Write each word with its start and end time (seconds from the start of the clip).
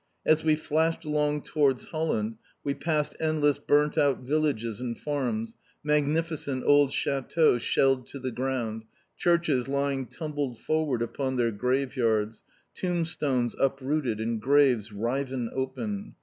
As 0.25 0.43
we 0.43 0.55
flashed 0.55 1.05
along 1.05 1.43
towards 1.43 1.85
Holland 1.85 2.37
we 2.63 2.73
passed 2.73 3.15
endless 3.19 3.59
burnt 3.59 3.99
out 3.99 4.21
villages 4.21 4.81
and 4.81 4.97
farms, 4.97 5.57
magnificent 5.83 6.63
old 6.63 6.89
châteaux 6.89 7.59
shelled 7.59 8.07
to 8.07 8.17
the 8.17 8.31
ground, 8.31 8.85
churches 9.15 9.67
lying 9.67 10.07
tumbled 10.07 10.57
forward 10.57 11.03
upon 11.03 11.35
their 11.35 11.51
graveyards, 11.51 12.41
tombstones 12.73 13.55
uprooted 13.59 14.19
and 14.19 14.41
graves 14.41 14.91
riven 14.91 15.51
open. 15.53 16.15